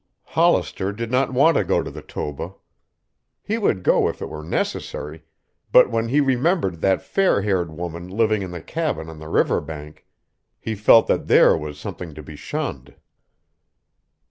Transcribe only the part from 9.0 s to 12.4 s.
on the river bank, he felt that there was something to be